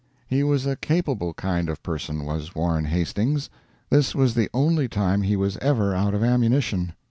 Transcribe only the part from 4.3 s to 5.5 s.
the only time he